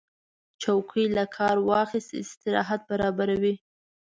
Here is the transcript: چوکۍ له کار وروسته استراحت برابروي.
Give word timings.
چوکۍ 0.61 1.05
له 1.17 1.25
کار 1.35 1.55
وروسته 1.69 2.13
استراحت 2.23 2.81
برابروي. 2.89 3.55